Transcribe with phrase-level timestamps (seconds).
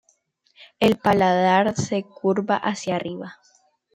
[0.79, 3.37] El paladar se curva hacia arriba.